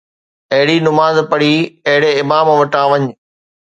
[0.53, 1.55] اھڙي نماز پڙھي،
[1.89, 3.01] اھڙي امام وٽان وڃ